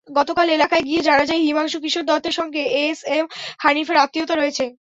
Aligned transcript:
গতকাল 0.09 0.47
এলাকায় 0.49 0.83
গিয়ে 0.83 1.01
জানা 1.01 1.25
যায়, 1.25 1.41
হিমাংশু 1.41 1.77
কিশোর 1.83 2.05
দত্তের 2.05 2.35
সঙ্গে 2.39 2.61
এসএম 2.81 3.25
হানিফের 3.59 3.97
আত্মীয়তা 3.97 4.35
রয়েছে। 4.35 4.65